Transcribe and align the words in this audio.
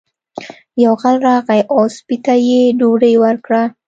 یو 0.83 0.93
غل 1.01 1.15
راغی 1.27 1.61
او 1.73 1.81
سپي 1.95 2.17
ته 2.25 2.33
یې 2.47 2.61
ډوډۍ 2.79 3.15
ورکړه. 3.23 3.63